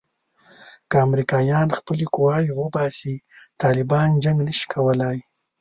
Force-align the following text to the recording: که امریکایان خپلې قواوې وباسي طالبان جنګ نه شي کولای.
که 0.89 0.95
امریکایان 1.07 1.67
خپلې 1.79 2.05
قواوې 2.15 2.51
وباسي 2.55 3.15
طالبان 3.61 4.09
جنګ 4.23 4.37
نه 4.47 4.53
شي 4.57 4.65
کولای. 4.73 5.17